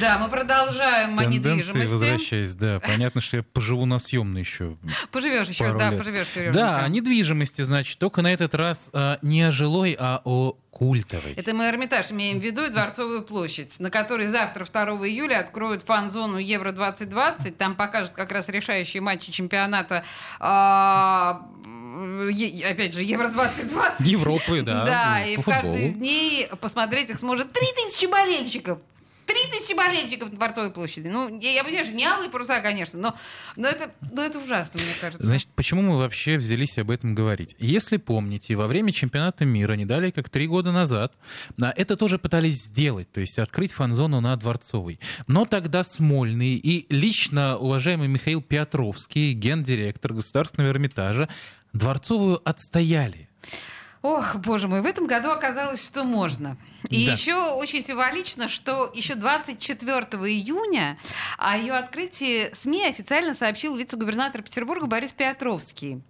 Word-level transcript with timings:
Да, 0.00 0.18
мы 0.18 0.28
продолжаем 0.28 1.18
о 1.18 1.24
недвижимости. 1.24 1.92
возвращаясь, 1.92 2.54
да. 2.54 2.80
Понятно, 2.80 3.20
что 3.20 3.38
я 3.38 3.42
поживу 3.42 3.86
на 3.86 3.98
съемной 3.98 4.40
еще. 4.40 4.76
Поживешь 5.12 5.48
еще, 5.48 5.76
да, 5.76 5.90
лет. 5.90 5.98
поживешь, 5.98 6.28
Сережа. 6.28 6.52
Да, 6.52 6.80
о 6.80 6.88
недвижимости, 6.88 7.62
значит, 7.62 7.98
только 7.98 8.22
на 8.22 8.32
этот 8.32 8.54
раз 8.54 8.90
а, 8.92 9.18
не 9.22 9.42
о 9.42 9.52
жилой, 9.52 9.96
а 9.98 10.22
о 10.24 10.56
культовой. 10.70 11.34
Это 11.34 11.52
мы 11.54 11.68
Эрмитаж 11.68 12.10
имеем 12.10 12.40
в 12.40 12.42
виду 12.42 12.64
и 12.64 12.70
Дворцовую 12.70 13.22
площадь, 13.22 13.78
на 13.80 13.90
которой 13.90 14.28
завтра, 14.28 14.64
2 14.64 14.82
июля, 15.08 15.40
откроют 15.40 15.82
фан-зону 15.82 16.38
Евро-2020. 16.38 17.50
Там 17.52 17.74
покажут 17.74 18.12
как 18.12 18.32
раз 18.32 18.48
решающие 18.48 19.02
матчи 19.02 19.30
чемпионата 19.30 20.04
а, 20.38 21.42
е- 22.30 22.66
опять 22.68 22.94
же, 22.94 23.02
Евро-2020. 23.02 24.04
Европы, 24.04 24.62
да, 24.62 24.84
Да, 24.84 25.18
ну, 25.20 25.26
и 25.26 25.36
в 25.36 25.44
каждый 25.44 25.86
из 25.88 25.94
дней 25.94 26.48
посмотреть 26.60 27.10
их 27.10 27.18
сможет 27.18 27.52
3000 27.52 28.06
болельщиков. 28.06 28.78
Тысячи 29.50 29.74
болельщиков 29.74 30.30
на 30.30 30.36
Дворцовой 30.36 30.70
площади. 30.70 31.08
Ну, 31.08 31.38
я, 31.40 31.52
я 31.52 31.64
понимаю, 31.64 31.84
что 31.84 31.94
не 31.94 32.04
алые 32.04 32.30
паруса, 32.30 32.60
конечно, 32.60 32.98
но, 32.98 33.16
но, 33.56 33.68
это, 33.68 33.92
но 34.12 34.24
это 34.24 34.38
ужасно, 34.38 34.80
мне 34.80 34.92
кажется. 35.00 35.26
Значит, 35.26 35.48
почему 35.54 35.82
мы 35.82 35.98
вообще 35.98 36.36
взялись 36.36 36.78
об 36.78 36.90
этом 36.90 37.14
говорить? 37.14 37.54
Если 37.58 37.96
помните, 37.96 38.56
во 38.56 38.66
время 38.66 38.92
чемпионата 38.92 39.44
мира, 39.44 39.74
не 39.74 39.84
далее 39.84 40.12
как 40.12 40.28
три 40.28 40.46
года 40.46 40.72
назад, 40.72 41.14
а, 41.60 41.72
это 41.76 41.96
тоже 41.96 42.18
пытались 42.18 42.64
сделать, 42.64 43.10
то 43.12 43.20
есть 43.20 43.38
открыть 43.38 43.72
фан-зону 43.72 44.20
на 44.20 44.36
Дворцовой. 44.36 45.00
Но 45.26 45.44
тогда 45.44 45.84
Смольный 45.84 46.56
и 46.56 46.86
лично 46.94 47.56
уважаемый 47.56 48.08
Михаил 48.08 48.42
Петровский, 48.42 49.32
гендиректор 49.32 50.12
Государственного 50.12 50.70
Эрмитажа, 50.70 51.28
Дворцовую 51.72 52.40
отстояли. 52.48 53.28
Ох, 54.02 54.36
боже 54.36 54.66
мой, 54.66 54.80
в 54.80 54.86
этом 54.86 55.06
году 55.06 55.28
оказалось, 55.30 55.84
что 55.84 56.04
можно. 56.04 56.56
И 56.88 57.04
Да. 57.04 57.12
еще 57.12 57.34
очень 57.52 57.84
символично, 57.84 58.48
что 58.48 58.90
еще 58.94 59.14
24 59.14 59.98
июня 60.26 60.98
о 61.36 61.58
ее 61.58 61.74
открытии 61.74 62.50
СМИ 62.54 62.86
официально 62.86 63.34
сообщил 63.34 63.76
вице-губернатор 63.76 64.40
Петербурга 64.42 64.86
Борис 64.86 65.12
Петровский. 65.12 66.00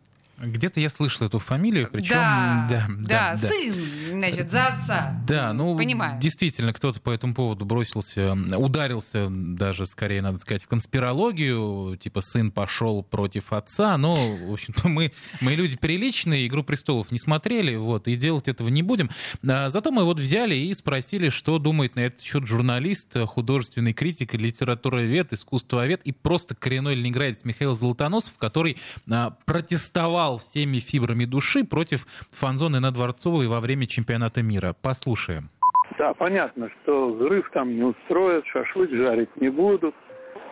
Где-то 0.40 0.80
я 0.80 0.88
слышал 0.88 1.26
эту 1.26 1.38
фамилию, 1.38 1.88
причем... 1.92 2.14
да, 2.14 2.66
да, 2.68 2.86
да, 2.88 3.06
да. 3.32 3.36
сын, 3.36 3.74
значит, 4.10 4.50
за 4.50 4.66
отца. 4.68 5.20
Да, 5.26 5.52
ну, 5.52 5.76
Понимаю. 5.76 6.18
действительно, 6.18 6.72
кто-то 6.72 7.00
по 7.00 7.10
этому 7.10 7.34
поводу 7.34 7.66
бросился, 7.66 8.36
ударился 8.56 9.28
даже, 9.30 9.84
скорее, 9.86 10.22
надо 10.22 10.38
сказать, 10.38 10.62
в 10.62 10.68
конспирологию, 10.68 11.96
типа 11.98 12.22
сын 12.22 12.50
пошел 12.50 13.02
против 13.02 13.52
отца, 13.52 13.98
но, 13.98 14.14
в 14.14 14.52
общем-то, 14.52 14.88
мы, 14.88 15.12
мы 15.40 15.54
люди 15.54 15.76
приличные, 15.76 16.46
«Игру 16.46 16.64
престолов» 16.64 17.10
не 17.10 17.18
смотрели, 17.18 17.76
вот, 17.76 18.08
и 18.08 18.16
делать 18.16 18.48
этого 18.48 18.68
не 18.68 18.82
будем. 18.82 19.10
А, 19.46 19.68
зато 19.68 19.90
мы 19.90 20.04
вот 20.04 20.18
взяли 20.18 20.54
и 20.54 20.72
спросили, 20.72 21.28
что 21.28 21.58
думает 21.58 21.96
на 21.96 22.00
этот 22.00 22.22
счет 22.22 22.46
журналист, 22.46 23.16
художественный 23.26 23.92
критик, 23.92 24.34
литературовед, 24.34 25.32
искусствовед 25.32 26.00
и 26.04 26.12
просто 26.12 26.54
коренной 26.54 26.94
ленинградец 26.94 27.44
Михаил 27.44 27.74
Золотоносов, 27.74 28.38
который 28.38 28.78
а, 29.10 29.36
протестовал 29.44 30.29
всеми 30.38 30.78
фибрами 30.78 31.24
души 31.24 31.64
против 31.64 32.06
фан-зоны 32.30 32.80
на 32.80 32.90
Дворцовой 32.90 33.46
во 33.48 33.60
время 33.60 33.86
чемпионата 33.86 34.42
мира. 34.42 34.74
Послушаем. 34.82 35.50
Да, 35.98 36.14
понятно, 36.14 36.70
что 36.82 37.10
взрыв 37.10 37.50
там 37.52 37.74
не 37.74 37.82
устроят, 37.82 38.46
шашлык 38.46 38.90
жарить 38.90 39.34
не 39.36 39.48
будут. 39.48 39.94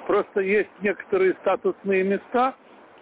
Просто 0.06 0.40
есть 0.40 0.70
некоторые 0.82 1.34
статусные 1.40 2.02
места, 2.02 2.54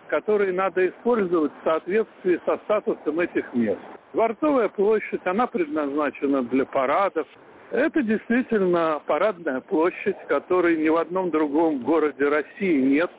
которые 0.09 0.53
надо 0.53 0.87
использовать 0.89 1.53
в 1.53 1.65
соответствии 1.65 2.41
со 2.45 2.57
статусом 2.65 3.21
этих 3.21 3.53
мест. 3.55 3.81
Дворцовая 4.13 4.69
площадь, 4.69 5.21
она 5.25 5.47
предназначена 5.47 6.43
для 6.43 6.65
парадов. 6.65 7.27
Это 7.70 8.03
действительно 8.03 9.01
парадная 9.07 9.61
площадь, 9.61 10.17
которой 10.29 10.77
ни 10.77 10.89
в 10.89 10.97
одном 10.97 11.31
другом 11.31 11.81
городе 11.83 12.29
России 12.29 12.81
нет. 12.81 13.11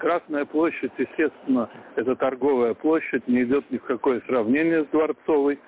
Красная 0.00 0.46
площадь, 0.46 0.92
естественно, 0.96 1.68
это 1.94 2.16
торговая 2.16 2.72
площадь, 2.72 3.28
не 3.28 3.42
идет 3.42 3.70
ни 3.70 3.76
в 3.76 3.82
какое 3.82 4.22
сравнение 4.22 4.84
с 4.84 4.86
Дворцовой. 4.88 5.60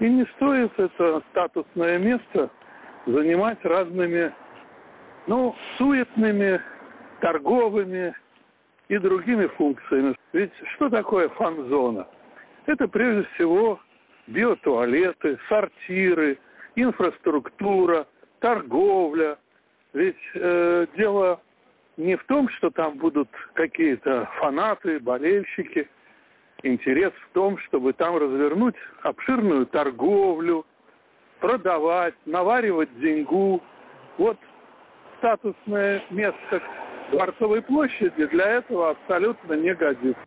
И 0.00 0.08
не 0.08 0.24
стоит 0.34 0.72
это 0.76 1.22
статусное 1.30 1.98
место 1.98 2.50
занимать 3.06 3.64
разными, 3.64 4.34
ну, 5.28 5.54
суетными, 5.78 6.60
торговыми 7.20 8.12
и 8.88 8.98
другими 8.98 9.46
функциями. 9.46 10.16
Ведь 10.32 10.52
что 10.74 10.90
такое 10.90 11.28
фан-зона? 11.28 12.08
Это 12.66 12.88
прежде 12.88 13.28
всего 13.34 13.78
биотуалеты, 14.26 15.38
сортиры, 15.48 16.38
инфраструктура, 16.74 18.08
торговля. 18.40 19.38
Ведь 19.92 20.16
э, 20.34 20.86
дело 20.96 21.40
не 21.96 22.16
в 22.16 22.24
том, 22.24 22.48
что 22.50 22.70
там 22.70 22.98
будут 22.98 23.28
какие-то 23.54 24.28
фанаты, 24.40 24.98
болельщики. 24.98 25.88
Интерес 26.62 27.12
в 27.12 27.34
том, 27.34 27.58
чтобы 27.58 27.92
там 27.92 28.16
развернуть 28.16 28.76
обширную 29.02 29.66
торговлю, 29.66 30.64
продавать, 31.40 32.14
наваривать 32.24 32.88
деньгу. 33.00 33.62
Вот 34.16 34.38
статусное 35.18 36.02
место 36.10 36.62
Дворцовой 37.10 37.62
площади 37.62 38.26
для 38.26 38.58
этого 38.58 38.90
абсолютно 38.90 39.54
не 39.54 39.74
годится. 39.74 40.20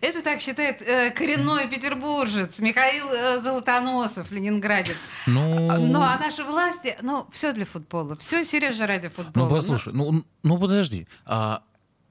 Это 0.00 0.22
так 0.22 0.40
считает 0.40 0.82
э, 0.82 1.10
коренной 1.10 1.68
петербуржец 1.68 2.58
Михаил 2.60 3.06
э, 3.08 3.40
Золотоносов, 3.40 4.30
ленинградец. 4.30 4.96
Ну, 5.26 5.70
А, 5.70 5.78
Ну, 5.78 6.00
а 6.00 6.18
наши 6.18 6.44
власти, 6.44 6.96
ну, 7.02 7.26
все 7.32 7.52
для 7.52 7.64
футбола. 7.64 8.16
Все, 8.16 8.42
Сережа, 8.44 8.86
ради 8.86 9.08
футбола. 9.08 9.48
ну 9.48 9.50
послушай, 9.54 9.92
ну, 9.92 10.24
ну 10.42 10.58
подожди. 10.58 11.06
А, 11.26 11.62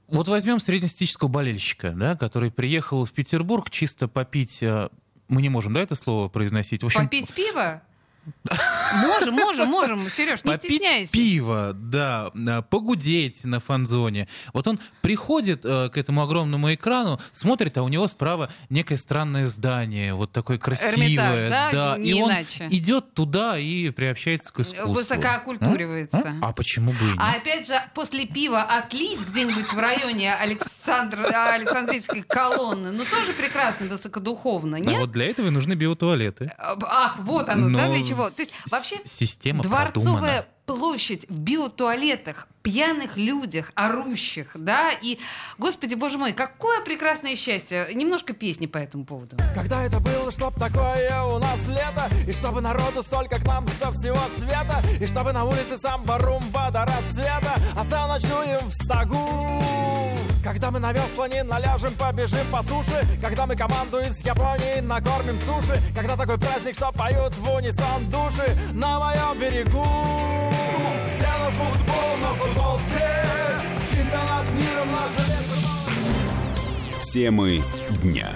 вот 0.07 0.27
возьмем 0.27 0.59
среднестатистического 0.59 1.29
болельщика, 1.29 1.91
да, 1.91 2.15
который 2.15 2.51
приехал 2.51 3.05
в 3.05 3.11
Петербург 3.11 3.69
чисто 3.69 4.07
попить... 4.07 4.61
а, 4.61 4.89
мы 5.27 5.41
не 5.41 5.49
можем, 5.49 5.73
да, 5.73 5.81
это 5.81 5.95
слово 5.95 6.27
произносить? 6.27 6.83
В 6.83 6.87
общем, 6.87 7.03
Попить 7.03 7.33
пиво? 7.33 7.81
Можем, 9.03 9.33
можем, 9.35 9.67
можем. 9.69 10.09
Сереж, 10.09 10.43
не 10.43 10.51
попить 10.51 10.71
стесняйся. 10.71 11.11
пиво, 11.11 11.71
да, 11.73 12.31
а, 12.47 12.61
погудеть 12.61 13.43
на 13.43 13.59
фан-зоне. 13.59 14.27
Вот 14.53 14.67
он 14.67 14.79
приходит 15.01 15.65
э, 15.65 15.89
к 15.89 15.97
этому 15.97 16.21
огромному 16.21 16.73
экрану, 16.73 17.19
смотрит, 17.31 17.77
а 17.77 17.83
у 17.83 17.87
него 17.87 18.07
справа 18.07 18.51
некое 18.69 18.97
странное 18.97 19.47
здание, 19.47 20.13
вот 20.13 20.31
такое 20.31 20.57
красивое. 20.57 20.93
Эрмитаж, 20.93 21.71
да? 21.71 21.97
Не 21.97 22.09
и 22.11 22.21
он 22.21 22.29
иначе. 22.31 22.67
идет 22.69 23.13
туда 23.13 23.57
и 23.57 23.89
приобщается 23.91 24.51
к 24.51 24.59
искусству. 24.59 24.91
Высокоокультуривается. 24.93 26.35
А? 26.41 26.49
А 26.49 26.53
почему 26.53 26.91
бы 26.91 26.99
и 27.05 27.11
нет? 27.11 27.17
А 27.19 27.33
опять 27.33 27.67
же, 27.67 27.81
после 27.93 28.25
пива 28.27 28.61
отлить 28.61 29.19
где-нибудь 29.19 29.71
в 29.71 29.79
районе 29.79 30.33
Александр... 30.35 31.21
а, 31.33 31.53
Александрийской 31.53 32.23
колонны, 32.23 32.91
ну 32.91 33.03
тоже 33.05 33.33
прекрасно, 33.37 33.87
высокодуховно, 33.87 34.77
А 34.77 34.79
нет? 34.79 34.99
вот 34.99 35.11
для 35.11 35.25
этого 35.29 35.47
и 35.47 35.49
нужны 35.49 35.73
биотуалеты. 35.73 36.51
Ах, 36.57 37.15
вот 37.19 37.49
оно, 37.49 37.69
да, 37.77 37.87
Но 37.87 37.93
для 37.93 38.03
чего? 38.11 38.29
То 38.29 38.41
есть 38.41 38.53
вообще 38.69 38.97
система 39.05 39.63
дворцовая 39.63 39.91
продумана. 39.91 40.45
площадь 40.65 41.25
в 41.29 41.39
биотуалетах, 41.39 42.47
пьяных 42.61 43.17
людях, 43.17 43.71
орущих, 43.75 44.51
да, 44.55 44.91
и, 44.91 45.19
господи, 45.57 45.95
боже 45.95 46.17
мой, 46.17 46.33
какое 46.33 46.81
прекрасное 46.81 47.35
счастье. 47.35 47.87
Немножко 47.93 48.33
песни 48.33 48.67
по 48.67 48.77
этому 48.77 49.05
поводу. 49.05 49.37
Когда 49.55 49.83
это 49.83 49.99
было, 49.99 50.31
чтоб 50.31 50.53
такое 50.57 51.23
у 51.23 51.39
нас 51.39 51.67
лето 51.67 52.09
И 52.27 52.33
чтобы 52.33 52.61
народу 52.61 53.03
столько 53.03 53.37
к 53.39 53.45
нам 53.45 53.67
со 53.67 53.91
всего 53.91 54.19
света 54.37 54.81
И 54.99 55.05
чтобы 55.05 55.33
на 55.33 55.43
улице 55.45 55.77
самба 55.77 56.17
румба 56.17 56.69
до 56.71 56.85
рассвета 56.85 57.55
А 57.75 57.83
сам 57.83 58.09
ночуем 58.09 58.69
в 58.69 58.73
стогу 58.73 59.90
Когда 60.43 60.71
мы 60.71 60.79
на 60.79 60.91
весла 60.91 61.27
не 61.27 61.43
наляжем, 61.43 61.93
побежим 61.93 62.45
по 62.51 62.63
суше. 62.63 63.05
Когда 63.21 63.45
мы 63.45 63.55
команду 63.55 63.99
из 63.99 64.19
Японии 64.25 64.79
накормим 64.81 65.37
суши. 65.39 65.79
Когда 65.95 66.15
такой 66.17 66.39
праздник, 66.39 66.75
что 66.75 66.91
поют 66.91 67.35
в 67.35 67.53
унисон 67.53 68.09
души. 68.09 68.57
На 68.73 68.99
моем 68.99 69.39
берегу 69.39 69.85
Все 71.05 71.27
на 71.27 71.51
футбол, 71.51 72.17
на 72.21 72.33
футбол 72.33 72.77
все. 72.89 73.95
Чемпионат 73.95 74.51
мира 74.53 74.83
в 74.83 74.91
наш 74.91 75.11
Темы 77.13 77.61
дня. 78.01 78.31